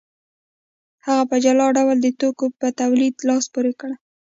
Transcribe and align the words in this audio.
هغه 1.05 1.23
په 1.29 1.35
جلا 1.43 1.67
ډول 1.77 1.97
د 2.01 2.07
توکو 2.19 2.45
په 2.59 2.67
تولید 2.79 3.15
لاس 3.27 3.45
پورې 3.53 3.73
کوي 3.79 3.97